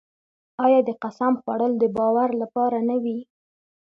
[0.65, 3.19] آیا د قسم خوړل د باور لپاره نه وي؟